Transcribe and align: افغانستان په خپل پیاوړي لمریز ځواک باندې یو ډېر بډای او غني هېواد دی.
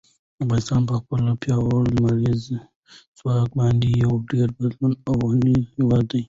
افغانستان 0.43 0.81
په 0.89 0.93
خپل 1.01 1.19
پیاوړي 1.41 1.89
لمریز 1.95 2.43
ځواک 3.17 3.49
باندې 3.59 3.87
یو 4.03 4.11
ډېر 4.31 4.47
بډای 4.57 4.93
او 5.09 5.15
غني 5.29 5.57
هېواد 5.75 6.03
دی. 6.11 6.19